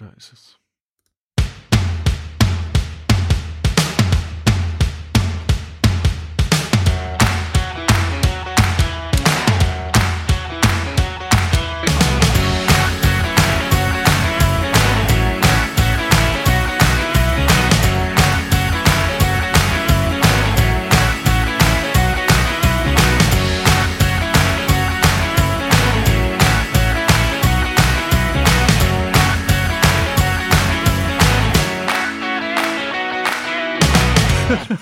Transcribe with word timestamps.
da 0.00 0.10
ist 0.10 0.32
es. 0.32 0.60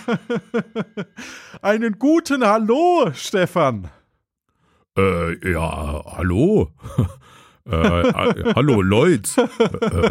Einen 1.63 1.99
guten 1.99 2.45
Hallo, 2.45 3.11
Stefan. 3.15 3.91
Äh, 4.97 5.53
ja, 5.53 6.03
hallo. 6.17 6.73
äh, 7.71 7.77
äh, 7.77 8.55
hallo, 8.55 8.83
Leute. 8.83 9.49
Äh, 9.59 10.11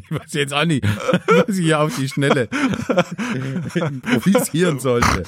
ich 0.00 0.10
weiß 0.10 0.32
jetzt 0.32 0.54
auch 0.54 0.64
nicht, 0.64 0.84
was 1.26 1.56
ich 1.56 1.64
hier 1.64 1.80
auf 1.80 1.94
die 1.96 2.08
Schnelle 2.08 2.48
improvisieren 3.74 4.80
sollte. 4.80 5.24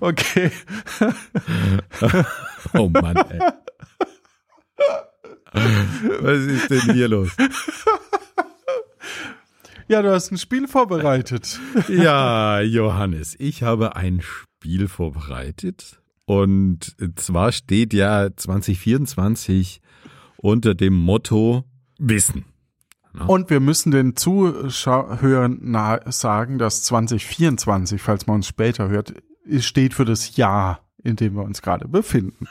Okay. 0.00 0.50
oh 2.72 2.88
Mann, 2.88 3.16
ey. 3.16 3.40
Was 6.20 6.38
ist 6.38 6.70
denn 6.70 6.92
hier 6.92 7.08
los? 7.08 7.30
Ja, 9.88 10.02
du 10.02 10.12
hast 10.12 10.32
ein 10.32 10.38
Spiel 10.38 10.66
vorbereitet. 10.66 11.60
Ja, 11.88 12.60
Johannes, 12.60 13.36
ich 13.38 13.62
habe 13.62 13.94
ein 13.96 14.20
Spiel 14.20 14.88
vorbereitet. 14.88 16.00
Und 16.24 16.96
zwar 17.14 17.52
steht 17.52 17.94
ja 17.94 18.28
2024 18.34 19.80
unter 20.38 20.74
dem 20.74 20.94
Motto 20.94 21.64
Wissen. 21.98 22.44
Und 23.26 23.48
wir 23.48 23.60
müssen 23.60 23.92
den 23.92 24.16
Zuhörern 24.16 26.02
sagen, 26.06 26.58
dass 26.58 26.82
2024, 26.82 28.02
falls 28.02 28.26
man 28.26 28.36
uns 28.36 28.48
später 28.48 28.88
hört, 28.88 29.14
steht 29.58 29.94
für 29.94 30.04
das 30.04 30.36
Jahr, 30.36 30.80
in 31.02 31.16
dem 31.16 31.34
wir 31.34 31.42
uns 31.42 31.62
gerade 31.62 31.88
befinden. 31.88 32.46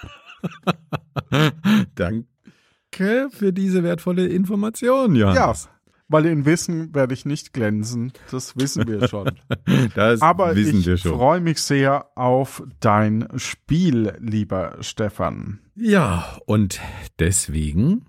Danke 1.95 3.29
für 3.29 3.53
diese 3.53 3.83
wertvolle 3.83 4.25
Information, 4.27 5.15
Johannes. 5.15 5.65
Ja, 5.65 5.74
weil 6.07 6.25
in 6.25 6.45
Wissen 6.45 6.93
werde 6.93 7.13
ich 7.13 7.25
nicht 7.25 7.53
glänzen. 7.53 8.13
Das 8.31 8.55
wissen 8.55 8.87
wir 8.87 9.07
schon. 9.07 9.31
das 9.95 10.21
Aber 10.21 10.55
wissen 10.55 10.79
ich 10.79 10.85
wir 10.85 10.97
schon. 10.97 11.13
freue 11.13 11.41
mich 11.41 11.59
sehr 11.61 12.09
auf 12.15 12.63
dein 12.79 13.27
Spiel, 13.37 14.15
lieber 14.19 14.77
Stefan. 14.81 15.59
Ja, 15.75 16.37
und 16.45 16.79
deswegen 17.19 18.05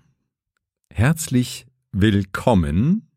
herzlich 0.93 1.67
willkommen 1.91 3.09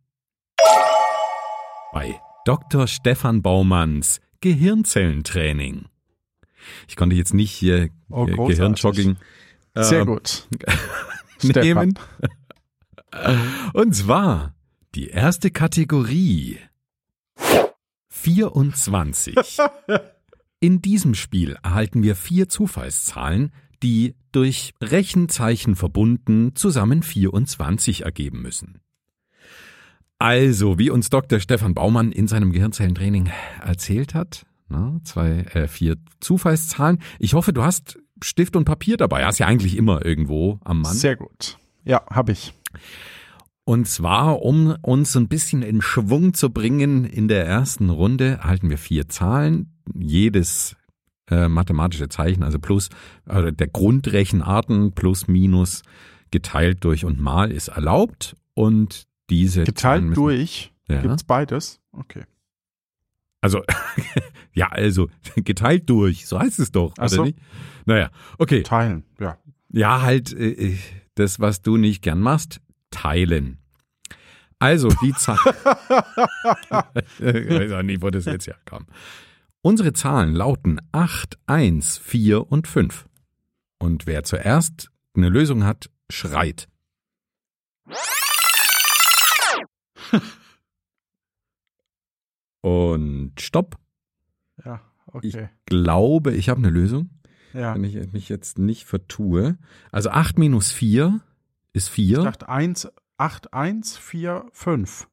bei 1.93 2.19
Dr. 2.45 2.87
Stefan 2.87 3.43
Baumanns 3.43 4.21
Gehirnzellentraining. 4.41 5.87
Ich 6.89 6.97
konnte 6.97 7.17
jetzt 7.17 7.35
nicht 7.35 7.51
hier 7.53 7.91
Oh, 8.09 8.27
äh, 8.27 8.33
großartig. 8.33 8.57
Gehirnjogging 8.57 9.17
Sehr 9.75 10.01
ähm, 10.01 10.07
gut. 10.07 10.49
nehmen. 11.43 11.99
Und 13.73 13.95
zwar 13.95 14.55
die 14.95 15.09
erste 15.09 15.51
Kategorie. 15.51 16.59
24. 18.09 19.37
In 20.61 20.83
diesem 20.83 21.15
Spiel 21.15 21.57
erhalten 21.63 22.03
wir 22.03 22.17
vier 22.17 22.49
Zufallszahlen, 22.49 23.53
die 23.83 24.15
durch 24.33 24.75
Rechenzeichen 24.83 25.75
verbunden 25.75 26.55
zusammen 26.55 27.03
24 27.03 28.05
ergeben 28.05 28.43
müssen. 28.43 28.81
Also, 30.19 30.79
wie 30.79 30.91
uns 30.91 31.09
Dr. 31.09 31.41
Stefan 31.41 31.73
Baumann 31.73 32.13
in 32.13 32.29
seinem 32.29 32.53
Gehirnzellentraining 32.53 33.31
erzählt 33.63 34.13
hat, 34.13 34.45
ne, 34.69 35.01
zwei, 35.05 35.47
äh, 35.55 35.67
vier 35.67 35.97
Zufallszahlen. 36.21 36.99
Ich 37.19 37.33
hoffe, 37.33 37.55
du 37.55 37.63
hast 37.63 37.99
Stift 38.23 38.55
und 38.55 38.67
Papier 38.67 38.99
dabei. 38.99 39.25
Hast 39.25 39.39
ja 39.39 39.47
eigentlich 39.47 39.79
immer 39.79 40.05
irgendwo 40.05 40.61
am 40.63 40.83
Mann. 40.83 40.95
Sehr 40.95 41.17
gut. 41.17 41.57
Ja, 41.85 42.05
habe 42.11 42.33
ich. 42.33 42.53
Und 43.65 43.87
zwar, 43.87 44.43
um 44.43 44.75
uns 44.83 45.17
ein 45.17 45.29
bisschen 45.29 45.63
in 45.63 45.81
Schwung 45.81 46.35
zu 46.35 46.51
bringen, 46.51 47.05
in 47.05 47.29
der 47.29 47.47
ersten 47.47 47.91
Runde 47.91 48.39
erhalten 48.41 48.71
wir 48.71 48.79
vier 48.79 49.09
Zahlen. 49.09 49.73
Jedes 49.95 50.77
äh, 51.31 51.49
mathematische 51.49 52.09
Zeichen, 52.09 52.43
also 52.43 52.59
plus 52.59 52.89
äh, 53.27 53.53
der 53.53 53.69
Grundrechenarten 53.69 54.93
plus 54.93 55.29
minus 55.29 55.83
geteilt 56.31 56.85
durch 56.85 57.05
und 57.05 57.21
mal 57.21 57.51
ist 57.53 57.69
erlaubt. 57.69 58.35
Und 58.55 59.07
diese 59.31 59.65
Zahlen 59.65 59.67
Geteilt 59.67 60.03
müssen, 60.03 60.15
durch. 60.15 60.73
Ja. 60.89 61.03
Gibt's 61.03 61.25
beides? 61.25 61.81
Okay. 61.93 62.25
Also, 63.41 63.63
ja, 64.53 64.69
also 64.69 65.09
geteilt 65.37 65.89
durch, 65.89 66.27
so 66.27 66.39
heißt 66.39 66.59
es 66.59 66.73
doch, 66.73 66.93
Ach 66.99 67.11
oder 67.13 67.25
nicht? 67.25 67.39
Naja, 67.87 68.11
okay. 68.39 68.63
Teilen, 68.63 69.05
ja. 69.19 69.39
Ja, 69.73 70.03
halt 70.03 70.33
äh, 70.33 70.77
das, 71.15 71.41
was 71.41 71.63
du 71.63 71.77
nicht 71.77 72.03
gern 72.03 72.21
machst, 72.21 72.61
teilen. 72.91 73.59
Also 74.59 74.89
die 75.03 75.13
Zahl. 75.15 75.39
ich 77.19 77.51
weiß 77.51 77.73
auch 77.73 77.83
nicht, 77.83 78.03
wo 78.03 78.11
das 78.11 78.27
jetzt 78.27 78.47
herkam. 78.47 78.87
Unsere 79.63 79.93
Zahlen 79.93 80.35
lauten 80.35 80.81
8, 80.93 81.39
1, 81.47 81.99
4 81.99 82.51
und 82.51 82.67
5. 82.69 83.07
Und 83.79 84.07
wer 84.07 84.25
zuerst 84.25 84.91
eine 85.15 85.29
Lösung 85.29 85.65
hat, 85.65 85.91
schreit. 86.11 86.69
Und 92.63 93.33
stopp. 93.41 93.77
Ja, 94.65 94.81
Ich 95.23 95.35
okay. 95.35 95.49
glaube, 95.67 96.33
ich 96.35 96.49
habe 96.49 96.59
eine 96.59 96.71
Lösung. 96.71 97.11
ja. 97.55 97.75
wenn 97.75 97.85
ich 97.85 98.13
mich 98.13 98.29
jetzt 98.29 98.59
nicht 98.59 98.85
vertue. 98.85 99.57
Also 99.91 100.11
8 100.11 100.39
minus 100.39 100.71
4 100.71 101.21
ist 101.73 101.89
4. 101.89 102.21
8, 102.25 102.49
1, 102.49 102.89
8, 103.19 103.53
1, 103.55 103.97
4, 103.99 104.45
5. 104.53 105.07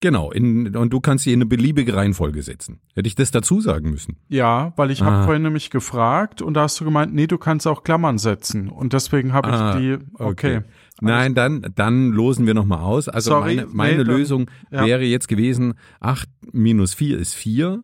Genau, 0.00 0.30
in, 0.30 0.76
und 0.76 0.92
du 0.92 1.00
kannst 1.00 1.24
sie 1.24 1.32
in 1.32 1.38
eine 1.38 1.46
beliebige 1.46 1.96
Reihenfolge 1.96 2.40
setzen. 2.44 2.78
Hätte 2.94 3.08
ich 3.08 3.16
das 3.16 3.32
dazu 3.32 3.60
sagen 3.60 3.90
müssen? 3.90 4.16
Ja, 4.28 4.72
weil 4.76 4.92
ich 4.92 5.02
Ah. 5.02 5.06
habe 5.06 5.24
vorhin 5.24 5.42
nämlich 5.42 5.70
gefragt 5.70 6.40
und 6.40 6.54
da 6.54 6.62
hast 6.62 6.78
du 6.78 6.84
gemeint, 6.84 7.12
nee, 7.12 7.26
du 7.26 7.36
kannst 7.36 7.66
auch 7.66 7.82
Klammern 7.82 8.16
setzen. 8.18 8.68
Und 8.68 8.92
deswegen 8.92 9.32
habe 9.32 9.48
ich 9.48 9.54
Ah, 9.56 9.76
die, 9.76 9.98
okay. 10.14 10.62
Nein, 11.00 11.34
dann, 11.34 11.66
dann 11.74 12.10
losen 12.10 12.46
wir 12.46 12.54
nochmal 12.54 12.78
aus. 12.78 13.08
Also 13.08 13.30
Sorry, 13.30 13.56
meine, 13.56 13.66
meine 13.72 13.90
nee, 13.98 14.04
dann- 14.04 14.16
Lösung 14.16 14.50
ja. 14.70 14.86
wäre 14.86 15.02
jetzt 15.02 15.26
gewesen, 15.26 15.74
8 15.98 16.28
minus 16.52 16.94
4 16.94 17.18
ist 17.18 17.34
4 17.34 17.82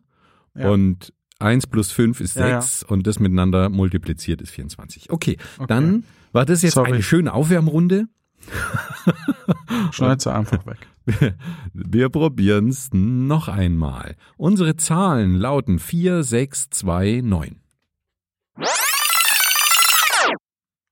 Ja. 0.55 0.69
und 0.69 1.11
1 1.39 1.67
plus 1.67 1.91
5 1.91 2.21
ist 2.21 2.37
Ja, 2.37 2.61
6 2.61 2.83
und 2.83 3.07
das 3.07 3.19
miteinander 3.19 3.67
multipliziert 3.67 4.41
ist 4.41 4.51
24. 4.51 5.09
Okay, 5.11 5.35
Okay. 5.57 5.65
dann 5.67 6.05
war 6.35 6.45
das 6.45 6.63
jetzt 6.63 6.73
Sorry. 6.73 6.91
eine 6.91 7.01
schöne 7.01 7.33
Aufwärmrunde. 7.33 8.09
Schneid 9.91 10.19
sie 10.21 10.33
einfach 10.33 10.65
weg. 10.65 10.85
Wir 11.73 12.09
probieren's 12.09 12.89
noch 12.91 13.47
einmal. 13.47 14.17
Unsere 14.35 14.75
Zahlen 14.75 15.35
lauten 15.35 15.79
4, 15.79 16.23
6, 16.23 16.69
2, 16.71 17.21
9. 17.23 17.61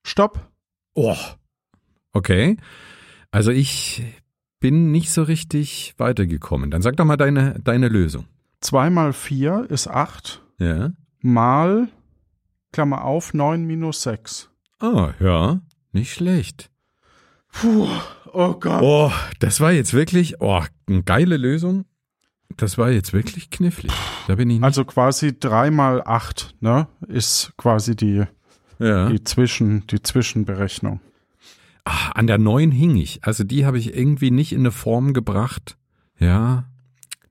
Stopp. 0.06 0.50
Oh. 0.94 1.16
Okay. 2.14 2.56
Also 3.30 3.50
ich 3.50 4.02
bin 4.60 4.92
nicht 4.92 5.10
so 5.10 5.24
richtig 5.24 5.92
weitergekommen. 5.98 6.70
Dann 6.70 6.80
sag 6.80 6.96
doch 6.96 7.04
mal 7.04 7.18
deine, 7.18 7.60
deine 7.62 7.88
Lösung. 7.88 8.24
2 8.60 8.88
mal 8.88 9.12
4 9.12 9.66
ist 9.68 9.88
8. 9.88 10.42
Ja. 10.58 10.92
Mal, 11.20 11.88
Klammer 12.72 13.04
auf, 13.04 13.34
9 13.34 13.62
minus 13.66 14.02
6. 14.04 14.48
Ah, 14.84 15.14
ja. 15.18 15.60
Nicht 15.92 16.12
schlecht. 16.12 16.70
Puh, 17.50 17.88
oh 18.32 18.54
Gott. 18.54 18.82
Oh, 18.82 19.10
das 19.38 19.60
war 19.60 19.72
jetzt 19.72 19.94
wirklich, 19.94 20.42
oh, 20.42 20.62
eine 20.86 21.02
geile 21.02 21.38
Lösung. 21.38 21.86
Das 22.58 22.76
war 22.76 22.90
jetzt 22.90 23.14
wirklich 23.14 23.48
knifflig. 23.48 23.92
Da 24.26 24.34
bin 24.34 24.50
ich 24.50 24.56
nicht. 24.56 24.64
Also 24.64 24.84
quasi 24.84 25.38
3 25.38 25.70
mal 25.70 26.02
8, 26.04 26.56
ne, 26.60 26.86
ist 27.08 27.54
quasi 27.56 27.96
die, 27.96 28.24
ja. 28.78 29.08
die, 29.08 29.24
Zwischen, 29.24 29.86
die 29.86 30.02
Zwischenberechnung. 30.02 31.00
Ah, 31.84 32.10
an 32.10 32.26
der 32.26 32.38
9 32.38 32.70
hing 32.70 32.96
ich. 32.96 33.24
Also 33.24 33.42
die 33.42 33.64
habe 33.64 33.78
ich 33.78 33.96
irgendwie 33.96 34.30
nicht 34.30 34.52
in 34.52 34.60
eine 34.60 34.70
Form 34.70 35.14
gebracht. 35.14 35.78
Ja, 36.18 36.66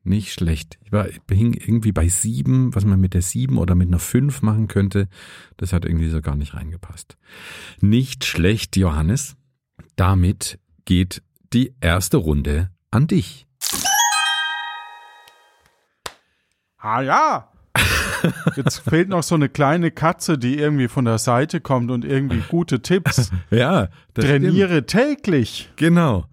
nicht 0.04 0.34
schlecht. 0.34 0.78
Ich 0.84 0.92
war, 0.92 1.08
hing 1.30 1.54
irgendwie 1.54 1.92
bei 1.92 2.08
7, 2.08 2.76
was 2.76 2.86
man 2.86 3.00
mit 3.00 3.14
der 3.14 3.22
7 3.22 3.58
oder 3.58 3.76
mit 3.76 3.88
einer 3.88 4.00
5 4.00 4.42
machen 4.42 4.68
könnte. 4.68 5.08
Das 5.58 5.74
hat 5.74 5.86
irgendwie 5.86 6.10
so 6.10 6.22
gar 6.22 6.36
nicht 6.36 6.54
reingepasst. 6.54 7.18
Nicht 7.80 8.26
schlecht, 8.26 8.76
Johannes. 8.76 9.36
damit 9.96 10.60
geht 10.86 11.22
die 11.54 11.74
erste 11.80 12.18
Runde 12.18 12.72
an 12.92 13.08
dich. 13.08 13.48
Ah 16.78 17.02
ja. 17.02 17.50
Jetzt 18.56 18.80
fehlt 18.80 19.08
noch 19.10 19.24
so 19.24 19.36
eine 19.36 19.50
kleine 19.50 19.92
Katze, 19.92 20.38
die 20.38 20.58
irgendwie 20.58 20.88
von 20.88 21.06
der 21.06 21.18
Seite 21.18 21.62
kommt 21.62 21.92
und 21.92 22.04
irgendwie 22.06 22.42
gute 22.50 22.82
Tipps. 22.82 23.32
Ja, 23.50 23.90
das 24.14 24.26
Trainiere 24.26 24.86
täglich. 24.86 25.70
stimmt. 25.74 25.78
Genau. 25.78 26.26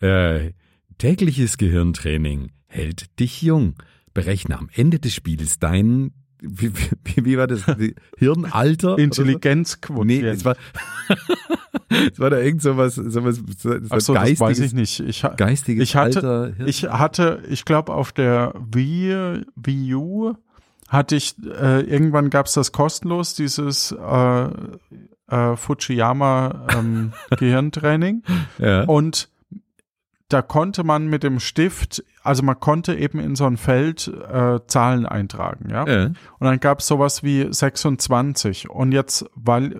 Äh, 0.00 0.52
tägliches 0.98 1.58
Gehirntraining 1.58 2.52
hält 2.68 3.18
dich 3.18 3.42
jung. 3.42 3.74
Berechne 4.14 4.58
am 4.58 4.68
Ende 4.72 4.98
des 4.98 5.14
Spiels 5.14 5.58
dein, 5.58 6.12
wie, 6.40 6.72
wie, 7.04 7.24
wie 7.24 7.38
war 7.38 7.46
das, 7.46 7.62
Hirnalter? 8.16 8.96
Intelligenzquotient. 8.98 10.06
Nee, 10.06 10.28
es 10.28 10.44
war, 10.44 10.56
es 12.12 12.18
war 12.18 12.30
da 12.30 12.38
irgend 12.38 12.62
sowas, 12.62 12.94
sowas, 12.94 13.40
so, 13.58 13.72
so 13.72 13.78
Ach 13.90 14.00
so, 14.00 14.14
das 14.14 14.22
geistiges, 14.22 14.40
weiß 14.40 14.58
ich 14.60 14.72
nicht. 14.72 15.00
Ich, 15.00 15.24
geistiges 15.36 15.82
ich 15.82 15.96
hatte, 15.96 16.16
Alter. 16.18 16.54
Hirn- 16.56 16.68
ich 16.68 16.82
hatte, 16.84 17.42
ich 17.48 17.64
glaube 17.64 17.92
auf 17.94 18.12
der 18.12 18.54
Wii, 18.72 19.42
Wii 19.56 19.94
U 19.94 20.34
hatte 20.88 21.16
ich, 21.16 21.34
äh, 21.44 21.80
irgendwann 21.82 22.30
gab's 22.30 22.54
das 22.54 22.72
kostenlos, 22.72 23.34
dieses 23.34 23.92
äh, 23.92 24.48
äh, 25.28 25.56
Fujiyama 25.56 26.66
ähm, 26.74 27.12
Gehirntraining. 27.38 28.22
ja. 28.58 28.84
Und 28.84 29.28
da 30.28 30.42
konnte 30.42 30.84
man 30.84 31.06
mit 31.06 31.22
dem 31.22 31.40
Stift, 31.40 32.04
also 32.22 32.42
man 32.42 32.60
konnte 32.60 32.94
eben 32.94 33.18
in 33.18 33.34
so 33.34 33.46
ein 33.46 33.56
Feld 33.56 34.08
äh, 34.08 34.60
Zahlen 34.66 35.06
eintragen, 35.06 35.70
ja. 35.70 35.86
ja. 35.86 36.04
Und 36.06 36.16
dann 36.40 36.60
gab 36.60 36.80
es 36.80 36.86
sowas 36.86 37.22
wie 37.22 37.46
26. 37.50 38.68
Und 38.68 38.92
jetzt, 38.92 39.24
weil 39.34 39.72
äh, 39.72 39.78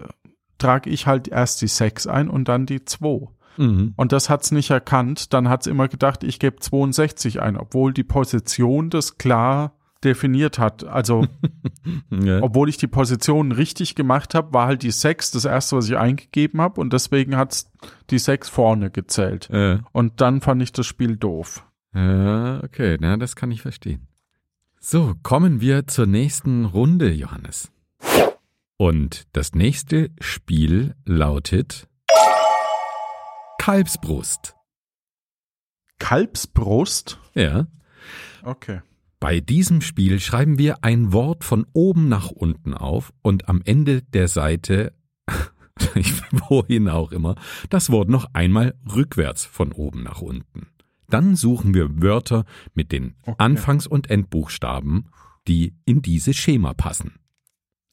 trage 0.56 0.88
ich 0.90 1.06
halt 1.06 1.28
erst 1.28 1.60
die 1.60 1.68
6 1.68 2.06
ein 2.06 2.30
und 2.30 2.48
dann 2.48 2.64
die 2.64 2.84
2. 2.84 3.28
Mhm. 3.58 3.92
Und 3.96 4.12
das 4.12 4.30
hat's 4.30 4.50
nicht 4.50 4.70
erkannt. 4.70 5.34
Dann 5.34 5.48
hat's 5.48 5.66
immer 5.66 5.88
gedacht, 5.88 6.24
ich 6.24 6.38
gebe 6.38 6.56
62 6.56 7.42
ein, 7.42 7.56
obwohl 7.56 7.92
die 7.92 8.04
Position 8.04 8.88
das 8.88 9.18
klar 9.18 9.77
definiert 10.04 10.58
hat. 10.58 10.84
Also, 10.84 11.26
ja. 12.10 12.42
obwohl 12.42 12.68
ich 12.68 12.76
die 12.76 12.86
Position 12.86 13.52
richtig 13.52 13.94
gemacht 13.94 14.34
habe, 14.34 14.52
war 14.52 14.66
halt 14.66 14.82
die 14.82 14.90
6 14.90 15.32
das 15.32 15.44
erste, 15.44 15.76
was 15.76 15.88
ich 15.88 15.96
eingegeben 15.96 16.60
habe. 16.60 16.80
Und 16.80 16.92
deswegen 16.92 17.36
hat's 17.36 17.70
die 18.10 18.18
6 18.18 18.48
vorne 18.48 18.90
gezählt. 18.90 19.48
Ja. 19.52 19.80
Und 19.92 20.20
dann 20.20 20.40
fand 20.40 20.62
ich 20.62 20.72
das 20.72 20.86
Spiel 20.86 21.16
doof. 21.16 21.64
Ja, 21.94 22.62
okay, 22.62 22.98
na, 23.00 23.16
das 23.16 23.34
kann 23.34 23.50
ich 23.50 23.62
verstehen. 23.62 24.06
So, 24.80 25.14
kommen 25.22 25.60
wir 25.60 25.86
zur 25.86 26.06
nächsten 26.06 26.64
Runde, 26.64 27.10
Johannes. 27.10 27.72
Und 28.76 29.26
das 29.32 29.54
nächste 29.54 30.10
Spiel 30.20 30.94
lautet 31.04 31.88
Kalbsbrust. 33.58 34.54
Kalbsbrust? 35.98 37.18
Ja. 37.34 37.66
Okay. 38.44 38.80
Bei 39.20 39.40
diesem 39.40 39.80
Spiel 39.80 40.20
schreiben 40.20 40.58
wir 40.58 40.84
ein 40.84 41.12
Wort 41.12 41.42
von 41.44 41.66
oben 41.72 42.08
nach 42.08 42.30
unten 42.30 42.72
auf 42.74 43.12
und 43.22 43.48
am 43.48 43.62
Ende 43.64 44.02
der 44.02 44.28
Seite, 44.28 44.92
wohin 46.48 46.88
auch 46.88 47.10
immer, 47.12 47.34
das 47.68 47.90
Wort 47.90 48.08
noch 48.08 48.26
einmal 48.32 48.74
rückwärts 48.94 49.44
von 49.44 49.72
oben 49.72 50.02
nach 50.04 50.20
unten. 50.22 50.68
Dann 51.08 51.36
suchen 51.36 51.74
wir 51.74 52.00
Wörter 52.02 52.44
mit 52.74 52.92
den 52.92 53.14
Okay. 53.22 53.34
Anfangs- 53.38 53.86
und 53.86 54.10
Endbuchstaben, 54.10 55.06
die 55.48 55.74
in 55.84 56.02
dieses 56.02 56.36
Schema 56.36 56.74
passen. 56.74 57.14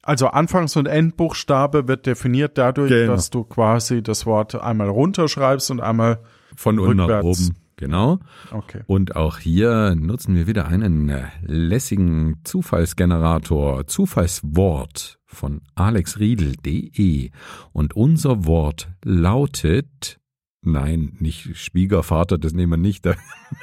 Also 0.02 0.28
Anfangs- 0.28 0.76
und 0.76 0.86
Endbuchstabe 0.86 1.88
wird 1.88 2.06
definiert 2.06 2.58
dadurch, 2.58 2.90
Genau. 2.90 3.12
dass 3.12 3.30
du 3.30 3.42
quasi 3.42 4.02
das 4.02 4.26
Wort 4.26 4.54
einmal 4.54 4.88
runterschreibst 4.88 5.70
und 5.72 5.80
einmal 5.80 6.20
Von 6.54 6.78
unten 6.78 6.98
nach 7.06 7.24
oben. 7.24 7.56
Genau. 7.78 8.20
okay. 8.52 8.82
Und 8.86 9.16
auch 9.16 9.38
hier 9.38 9.94
nutzen 9.96 10.34
wir 10.34 10.46
wieder 10.46 10.66
einen 10.66 11.10
lässigen 11.42 12.40
Zufallsgenerator, 12.44 13.86
Zufallswort 13.86 15.18
von 15.26 15.60
alexriedel.de. 15.74 17.30
Und 17.72 17.94
unser 17.94 18.46
Wort 18.46 18.88
lautet, 19.04 20.18
nein, 20.62 21.16
nicht 21.20 21.56
Schwiegervater, 21.58 22.38
das 22.38 22.54
nehmen 22.54 22.72
wir 22.72 22.76
nicht, 22.78 23.04
da 23.06 23.14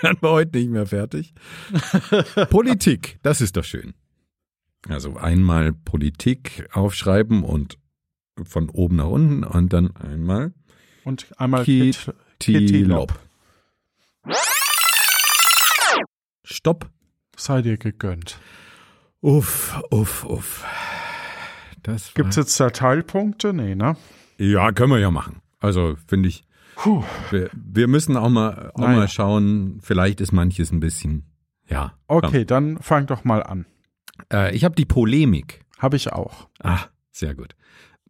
werden 0.02 0.18
wir 0.22 0.30
heute 0.30 0.60
nicht 0.60 0.70
mehr 0.70 0.86
fertig. 0.86 1.34
Politik, 2.50 3.18
das 3.24 3.42
ist 3.42 3.58
doch 3.58 3.64
schön. 3.64 3.94
Also 4.90 5.16
einmal 5.18 5.74
Politik 5.74 6.68
aufschreiben 6.74 7.44
und 7.44 7.78
von 8.44 8.70
oben 8.70 8.98
nach 8.98 9.08
unten 9.08 9.44
und 9.44 9.72
dann 9.74 9.96
einmal 9.96 10.54
Und 11.04 11.28
einmal 11.40 11.64
Ki- 11.64 11.92
Kit- 11.92 12.14
Tilop. 12.40 13.18
Stopp. 16.64 16.90
sei 17.36 17.62
dir 17.62 17.76
gegönnt. 17.76 18.40
Uff, 19.20 19.82
uff, 19.92 20.24
uff. 20.24 20.66
Das 21.82 22.08
war, 22.08 22.14
Gibt's 22.24 22.38
jetzt 22.38 22.58
da 22.58 22.70
Teilpunkte? 22.70 23.52
Nee, 23.52 23.76
ne? 23.76 23.98
Ja, 24.38 24.72
können 24.72 24.94
wir 24.94 25.00
ja 25.00 25.12
machen. 25.12 25.42
Also 25.60 25.98
finde 26.08 26.30
ich, 26.30 26.46
Puh. 26.76 27.04
wir, 27.32 27.50
wir 27.54 27.90
müssen 27.90 28.16
auch 28.16 28.30
mal, 28.30 28.72
auch 28.76 28.80
Naja. 28.80 28.96
mal 28.96 29.08
schauen, 29.10 29.80
vielleicht 29.82 30.22
ist 30.22 30.32
manches 30.32 30.72
ein 30.72 30.80
bisschen, 30.80 31.26
ja. 31.68 31.98
Okay, 32.08 32.46
dann 32.46 32.78
fang 32.82 33.08
doch 33.08 33.26
mal 33.26 33.44
an. 33.44 33.66
Äh, 34.32 34.56
ich 34.56 34.64
habe 34.64 34.76
die 34.76 34.86
Polemik. 34.86 35.66
Habe 35.80 35.98
ich 35.98 36.14
auch. 36.14 36.48
Ah, 36.62 36.86
sehr 37.12 37.36
gut. 37.36 37.58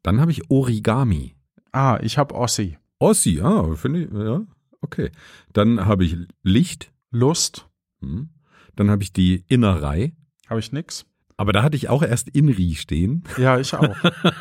Dann 0.04 0.22
habe 0.22 0.30
ich 0.30 0.52
Origami. 0.52 1.34
Ah, 1.72 1.98
ich 2.04 2.20
habe 2.20 2.36
Ossi. 2.36 2.78
Ossi, 3.00 3.42
ah, 3.42 3.74
finde 3.74 4.04
ich, 4.04 4.12
ja, 4.14 4.42
okay. 4.82 5.10
Dann 5.54 5.88
habe 5.88 6.06
ich 6.06 6.18
Licht. 6.44 6.92
Lust. 7.10 7.68
Hm. 8.00 8.30
Dann 8.76 8.90
habe 8.90 9.04
ich 9.04 9.14
die 9.14 9.44
Innerei. 9.48 10.14
Habe 10.50 10.60
ich 10.60 10.72
nix. 10.72 11.06
Aber 11.36 11.52
da 11.52 11.64
hatte 11.64 11.76
ich 11.76 11.90
auch 11.90 12.04
erst 12.04 12.30
Inri 12.30 12.76
stehen. 12.76 13.24
Ja, 13.38 13.58
ich 13.60 13.74
auch. 13.74 13.96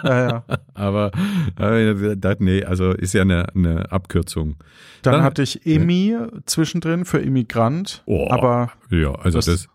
ja, 0.05 0.29
ja. 0.29 0.45
Aber 0.75 1.11
äh, 1.59 2.17
das, 2.17 2.37
nee, 2.41 2.63
also 2.65 2.93
ist 2.93 3.15
ja 3.15 3.23
eine, 3.23 3.47
eine 3.55 3.91
Abkürzung. 3.91 4.57
Dann, 5.03 5.15
Dann- 5.15 5.23
hatte 5.23 5.43
ich 5.43 5.65
Emi 5.67 6.17
zwischendrin 6.47 7.05
für 7.05 7.19
Immigrant. 7.19 8.03
Oh. 8.07 8.29
Aber 8.31 8.73
Ja, 8.91 9.13
also 9.15 9.39
Das- 9.39 9.47
das, 9.47 9.69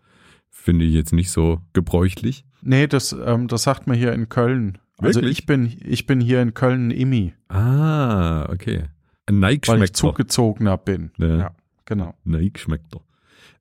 finde 0.50 0.84
ich 0.84 0.92
jetzt 0.94 1.12
nicht 1.12 1.30
so 1.30 1.60
gebräuchlich. 1.72 2.44
nee, 2.62 2.86
das, 2.86 3.12
ähm, 3.12 3.48
das 3.48 3.62
sagt 3.62 3.86
man 3.86 3.96
hier 3.96 4.12
in 4.12 4.28
Köln. 4.28 4.78
Also 4.98 5.20
Wirklich? 5.20 5.38
ich 5.40 5.46
bin, 5.46 5.76
ich 5.84 6.06
bin 6.06 6.20
hier 6.20 6.42
in 6.42 6.52
Köln 6.54 6.88
ein 6.88 6.90
Immi, 6.90 7.32
Ah, 7.48 8.48
okay. 8.50 8.84
Ein 9.26 9.40
weil 9.42 9.82
ich 9.84 9.92
zugezogener 9.94 10.76
bin. 10.76 11.10
Ja. 11.18 11.36
ja 11.36 11.50
genau. 11.84 12.14
Neigschmeckter. 12.24 13.00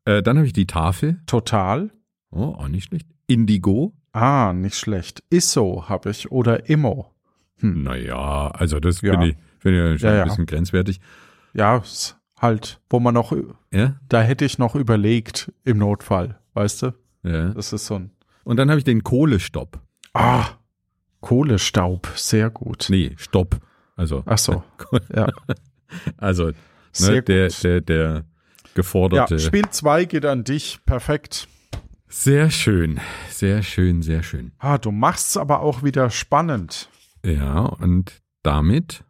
Äh, 0.08 0.24
dann 0.24 0.38
habe 0.38 0.48
ich 0.48 0.54
die 0.54 0.68
Tafel. 0.68 1.20
Total. 1.26 1.92
Oh, 2.32 2.56
auch 2.58 2.68
nicht 2.68 2.86
schlecht. 2.86 3.08
Indigo. 3.28 3.94
Ah, 4.14 4.54
nicht 4.54 4.76
schlecht. 4.76 5.22
Isso 5.30 5.90
habe 5.90 6.10
ich 6.12 6.32
oder 6.32 6.70
Immo. 6.70 7.12
Hm. 7.58 7.84
Naja, 7.84 8.48
also 8.52 8.80
das 8.80 9.02
Ja. 9.02 9.12
finde 9.14 9.30
ich, 9.30 9.36
finde 9.60 9.94
ich 9.96 10.00
schon 10.02 10.10
Ja, 10.10 10.16
ja. 10.16 10.22
ein 10.24 10.30
bisschen 10.30 10.46
grenzwertig. 10.46 11.00
Ja, 11.54 11.82
halt, 12.40 12.80
wo 12.90 13.00
man 13.00 13.14
noch, 13.14 13.34
Ja, 13.74 13.96
da 14.10 14.22
hätte 14.22 14.46
ich 14.46 14.58
noch 14.60 14.76
überlegt 14.76 15.52
im 15.66 15.78
Notfall, 15.80 16.40
weißt 16.54 16.84
du? 16.84 16.94
ja. 17.24 17.50
Das 17.50 17.74
ist 17.74 17.88
so 17.88 17.96
ein, 17.96 18.12
Und 18.44 18.58
dann 18.58 18.70
habe 18.70 18.78
ich 18.80 18.84
den 18.86 19.04
Kohlestopp. 19.04 19.82
ah, 20.14 20.46
Kohlestaub, 21.22 22.08
sehr 22.16 22.50
gut. 22.50 22.88
Nee, 22.90 23.14
Stopp. 23.18 23.60
Also, 23.96 24.24
Ach 24.28 24.38
so, 24.38 24.64
ja, 25.16 25.28
also 26.18 26.52
sehr 26.92 27.16
ne, 27.16 27.24
der, 27.24 27.48
gut. 27.48 27.64
der, 27.64 27.82
der 27.82 28.26
geforderte. 28.76 29.36
Ja, 29.36 29.40
Spiel 29.40 29.70
2 29.70 30.06
geht 30.06 30.26
an 30.26 30.44
dich, 30.44 30.80
perfekt. 30.86 31.48
Sehr 32.10 32.50
schön, 32.50 33.00
sehr 33.30 33.64
schön, 33.64 34.02
sehr 34.02 34.24
schön. 34.24 34.52
Ah, 34.60 34.78
du 34.78 34.92
machst's 34.92 35.36
aber 35.36 35.60
auch 35.60 35.84
wieder 35.84 36.10
spannend. 36.10 36.90
Ja, 37.26 37.60
und 37.60 38.22
damit 38.44 39.04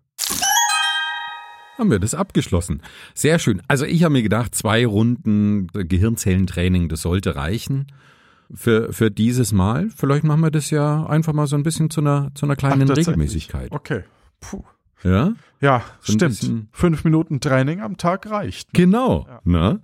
haben 1.78 1.92
wir 1.92 2.00
das 2.00 2.16
abgeschlossen. 2.16 2.82
Sehr 3.14 3.40
schön. 3.40 3.62
Also 3.68 3.86
ich 3.86 4.04
habe 4.04 4.14
mir 4.14 4.24
gedacht, 4.24 4.56
zwei 4.56 4.86
Runden 4.86 5.68
Gehirnzellentraining, 5.68 6.90
das 6.90 7.02
sollte 7.04 7.36
reichen 7.36 7.88
für, 8.54 8.92
für 8.94 9.12
dieses 9.12 9.52
Mal. 9.52 9.90
Vielleicht 9.96 10.24
machen 10.24 10.42
wir 10.42 10.52
das 10.52 10.70
ja 10.72 11.06
einfach 11.06 11.34
mal 11.34 11.48
so 11.48 11.56
ein 11.56 11.64
bisschen 11.64 11.90
zu 11.90 12.02
einer, 12.02 12.32
zu 12.34 12.46
einer 12.46 12.56
kleinen 12.56 12.90
Ach? 12.90 12.98
Regelmäßigkeit. 12.98 13.72
Okay. 13.72 14.04
Puh. 14.40 14.64
Ja, 15.04 15.34
Ja, 15.62 15.84
So 16.02 16.14
stimmt. 16.14 16.68
Fünf 16.72 17.04
Minuten 17.04 17.40
Training 17.40 17.82
am 17.82 17.98
Tag 17.98 18.30
reicht. 18.30 18.74
genau. 18.74 19.26
Ja. 19.28 19.42
Na? 19.44 19.80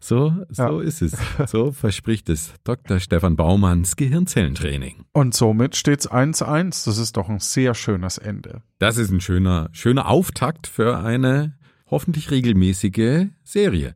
So, 0.00 0.34
so 0.50 0.62
Ja. 0.62 0.80
ist 0.82 1.00
es. 1.02 1.16
So 1.46 1.72
verspricht 1.72 2.28
es 2.28 2.52
Dr. 2.64 3.00
Stefan 3.00 3.36
Baumanns 3.36 3.96
Gehirnzellentraining. 3.96 5.04
Und 5.12 5.34
somit 5.34 5.76
steht's 5.76 6.10
1-1. 6.10 6.84
Das 6.84 6.98
ist 6.98 7.16
doch 7.16 7.28
ein 7.30 7.38
sehr 7.40 7.74
schönes 7.74 8.18
Ende. 8.18 8.62
Das 8.78 8.98
ist 8.98 9.10
ein 9.10 9.20
schöner, 9.22 9.70
schöner 9.72 10.08
Auftakt 10.08 10.66
für 10.66 10.98
eine 10.98 11.54
hoffentlich 11.90 12.30
regelmäßige 12.30 13.28
Serie. 13.44 13.94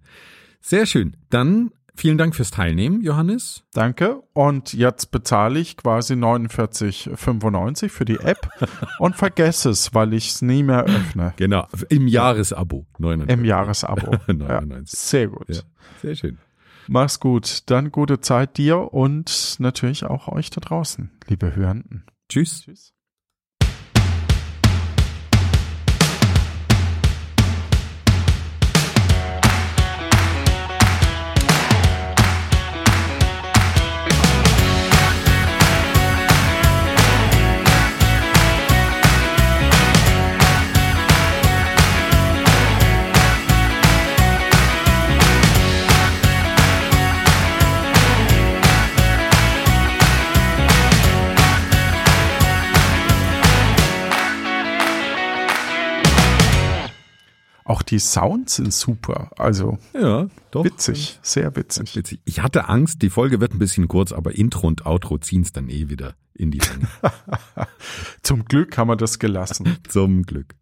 Sehr 0.61 0.87
schön. 0.87 1.17
Dann 1.31 1.71
Vielen 1.99 2.17
Dank 2.17 2.37
fürs 2.37 2.53
Teilnehmen, 2.53 3.03
Johannes. 3.03 3.65
Danke. 3.73 4.23
Und 4.33 4.73
jetzt 4.73 5.11
bezahle 5.11 5.59
ich 5.59 5.77
quasi 5.77 6.15
49,95 6.15 7.89
für 7.89 8.05
die 8.05 8.21
App 8.21 8.49
und 9.01 9.17
vergesse 9.17 9.71
es, 9.71 9.93
weil 9.97 10.15
ich 10.15 10.29
es 10.29 10.41
nie 10.41 10.63
mehr 10.63 10.85
öffne. 10.85 11.35
Genau, 11.35 11.67
im 11.89 12.07
Jahresabo. 12.07 12.87
99. 12.99 13.37
Im 13.37 13.45
Jahresabo. 13.45 14.13
99. 14.33 14.93
Ja, 14.93 14.97
sehr 14.97 15.27
gut. 15.27 15.49
Ja, 15.49 15.63
sehr 16.01 16.15
schön. 16.15 16.39
Mach's 16.87 17.19
gut. 17.19 17.69
Dann 17.69 17.91
gute 17.91 18.21
Zeit 18.21 18.59
dir 18.59 18.95
und 18.95 19.57
natürlich 19.59 20.05
auch 20.05 20.29
euch 20.29 20.51
da 20.51 20.61
draußen, 20.61 21.11
liebe 21.27 21.57
Hörenden. 21.57 22.05
Tschüss. 22.29 22.63
Tschüss. 22.63 22.95
Die 57.89 57.99
Sounds 57.99 58.57
sind 58.57 58.73
super. 58.73 59.31
Also 59.37 59.79
ja, 59.95 60.29
doch. 60.51 60.65
witzig, 60.65 61.19
sehr 61.23 61.55
witzig. 61.57 61.97
witzig. 61.97 62.21
Ich 62.25 62.43
hatte 62.43 62.69
Angst, 62.69 63.03
die 63.03 63.11
Folge 63.11 63.41
wird 63.41 63.55
ein 63.55 63.59
bisschen 63.59 63.89
kurz, 63.89 64.13
aber 64.13 64.35
Intro 64.35 64.67
und 64.67 64.87
Outro 64.87 65.19
ziehen 65.19 65.43
es 65.43 65.53
dann 65.53 65.69
eh 65.69 65.89
wieder 65.89 66.15
in 66.35 66.51
die 66.51 66.59
Länge. 66.59 66.89
Zum 68.23 68.45
Glück 68.45 68.77
haben 68.77 68.89
wir 68.89 68.97
das 68.97 69.19
gelassen. 69.19 69.79
Zum 69.89 70.23
Glück. 70.25 70.55